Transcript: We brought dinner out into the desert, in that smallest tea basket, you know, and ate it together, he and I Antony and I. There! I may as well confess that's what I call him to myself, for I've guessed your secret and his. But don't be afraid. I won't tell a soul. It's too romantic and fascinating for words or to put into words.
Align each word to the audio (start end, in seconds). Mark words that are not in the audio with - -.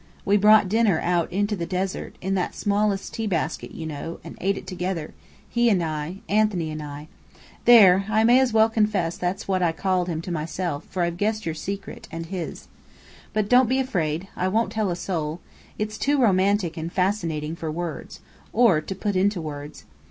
We 0.25 0.35
brought 0.35 0.67
dinner 0.67 0.99
out 0.99 1.31
into 1.31 1.55
the 1.55 1.67
desert, 1.67 2.15
in 2.21 2.33
that 2.33 2.55
smallest 2.55 3.13
tea 3.13 3.27
basket, 3.27 3.69
you 3.69 3.85
know, 3.85 4.19
and 4.23 4.35
ate 4.41 4.57
it 4.57 4.65
together, 4.65 5.13
he 5.47 5.69
and 5.69 5.83
I 5.83 6.21
Antony 6.27 6.71
and 6.71 6.81
I. 6.81 7.07
There! 7.65 8.07
I 8.09 8.23
may 8.23 8.39
as 8.39 8.51
well 8.51 8.67
confess 8.67 9.15
that's 9.15 9.47
what 9.47 9.61
I 9.61 9.71
call 9.71 10.05
him 10.05 10.19
to 10.23 10.31
myself, 10.31 10.85
for 10.85 11.03
I've 11.03 11.17
guessed 11.17 11.45
your 11.45 11.53
secret 11.53 12.07
and 12.11 12.25
his. 12.25 12.67
But 13.31 13.47
don't 13.47 13.69
be 13.69 13.77
afraid. 13.77 14.27
I 14.35 14.47
won't 14.47 14.71
tell 14.71 14.89
a 14.89 14.95
soul. 14.95 15.39
It's 15.77 15.99
too 15.99 16.19
romantic 16.19 16.77
and 16.77 16.91
fascinating 16.91 17.55
for 17.55 17.69
words 17.71 18.21
or 18.51 18.81
to 18.81 18.95
put 18.95 19.15
into 19.15 19.39
words. 19.39 19.85